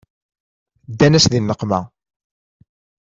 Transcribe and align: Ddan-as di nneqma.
Ddan-as 0.91 1.25
di 1.31 1.39
nneqma. 1.41 1.79